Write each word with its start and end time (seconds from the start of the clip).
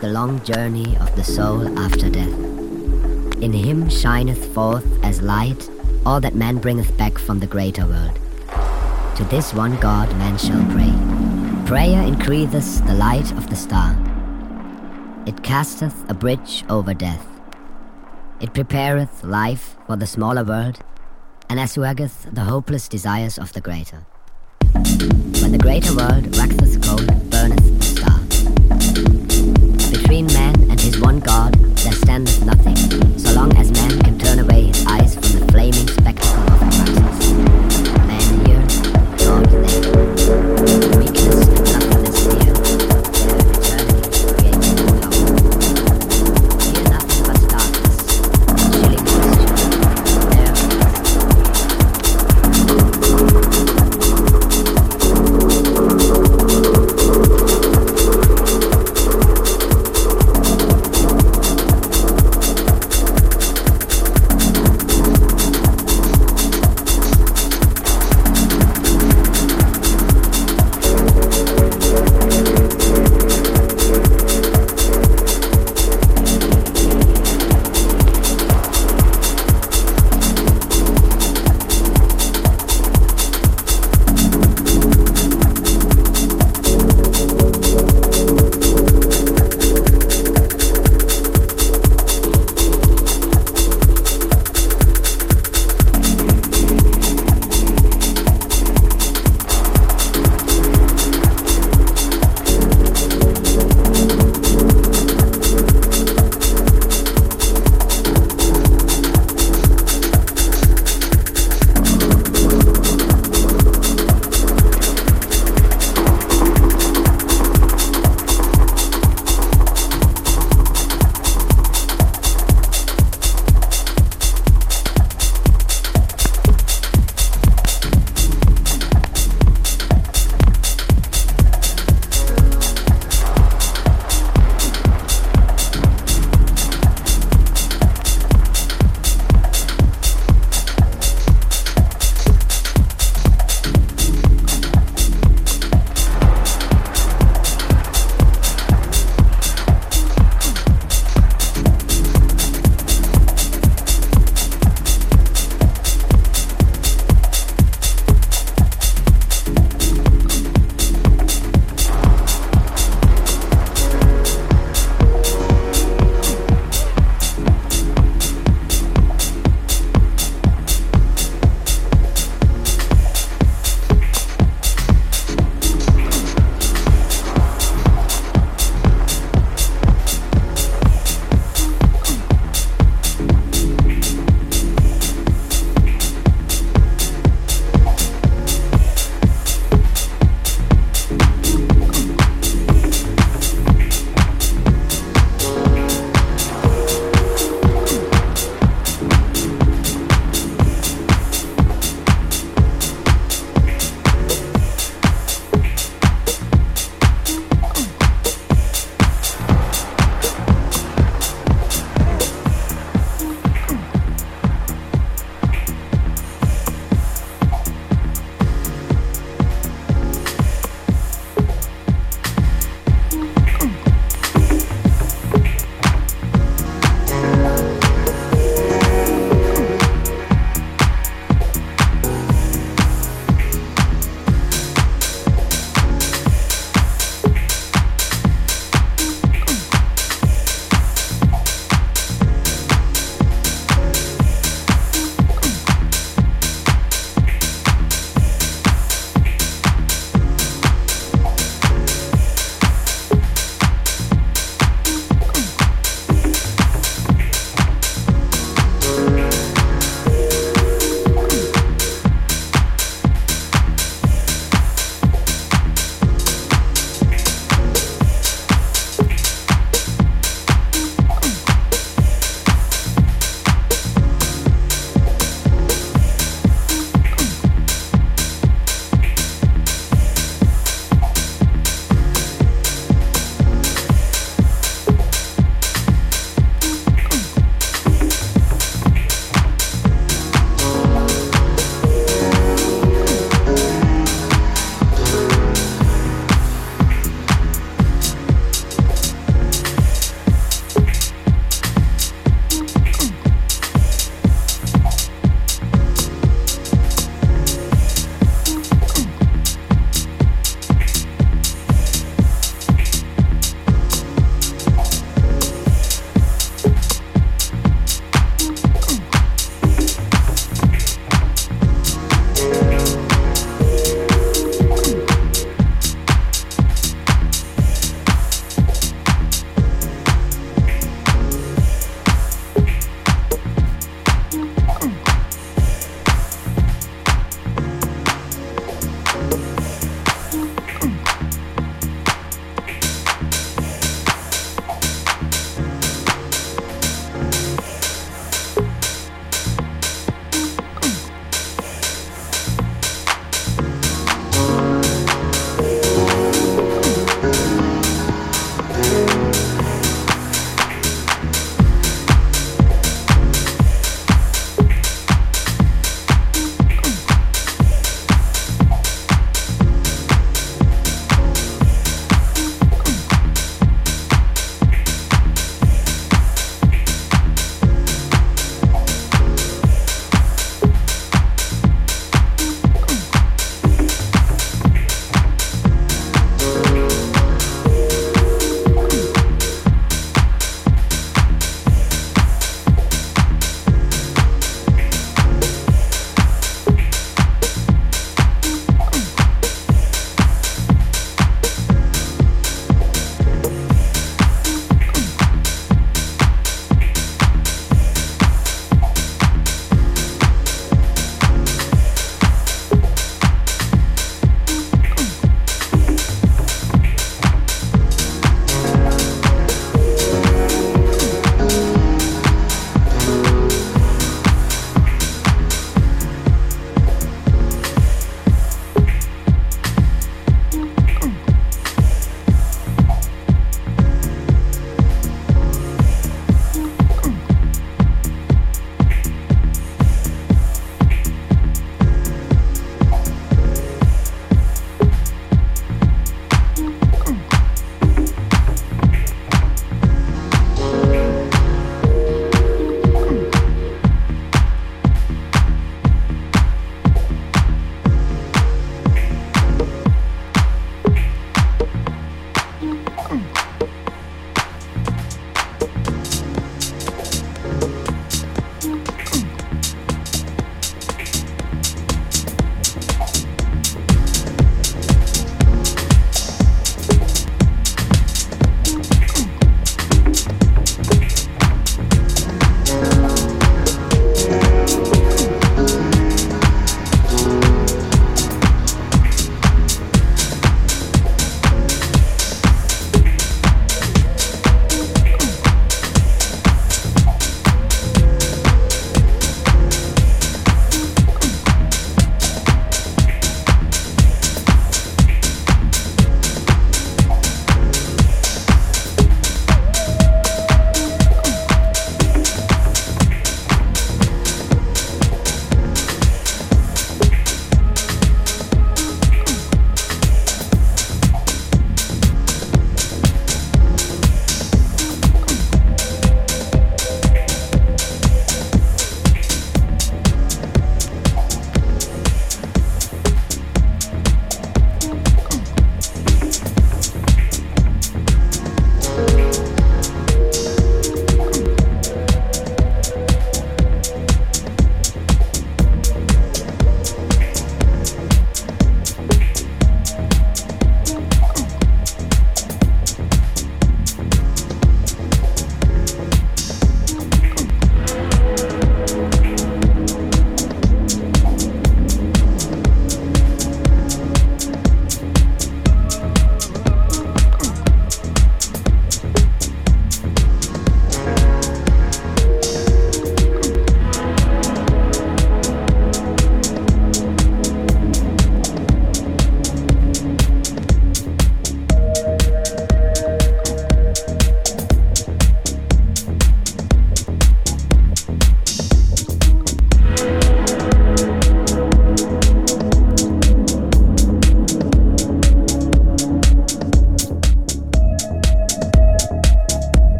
the 0.00 0.08
long 0.08 0.42
journey 0.44 0.96
of 0.98 1.14
the 1.16 1.24
soul 1.24 1.78
after 1.78 2.08
death. 2.08 2.32
In 3.42 3.52
him 3.52 3.88
shineth 3.88 4.54
forth 4.54 4.86
as 5.04 5.22
light 5.22 5.68
all 6.06 6.20
that 6.20 6.34
man 6.34 6.58
bringeth 6.58 6.96
back 6.96 7.18
from 7.18 7.40
the 7.40 7.46
greater 7.46 7.86
world. 7.86 8.18
To 9.16 9.24
this 9.24 9.52
one 9.52 9.76
God 9.80 10.08
man 10.16 10.38
shall 10.38 10.64
pray. 10.72 10.94
Prayer 11.66 12.02
increaseth 12.02 12.86
the 12.86 12.94
light 12.94 13.30
of 13.32 13.50
the 13.50 13.56
star. 13.56 13.96
It 15.26 15.42
casteth 15.42 16.08
a 16.08 16.14
bridge 16.14 16.64
over 16.68 16.94
death. 16.94 17.26
It 18.40 18.54
prepareth 18.54 19.24
life 19.24 19.76
for 19.86 19.96
the 19.96 20.06
smaller 20.06 20.44
world, 20.44 20.78
and 21.50 21.58
assuageth 21.58 22.32
the 22.32 22.44
hopeless 22.44 22.88
desires 22.88 23.38
of 23.38 23.52
the 23.52 23.60
greater. 23.60 24.06
When 25.42 25.52
the 25.52 25.58
greater 25.60 25.94
world 25.94 26.36
waxeth 26.36 26.82
cold, 26.82 27.27